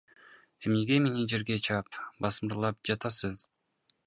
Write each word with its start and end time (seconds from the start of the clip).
Эмнеге 0.69 0.97
мени 1.03 1.27
жерге 1.33 1.59
чаап, 1.67 2.01
басмырлап 2.27 2.81
жатасыз? 2.93 3.51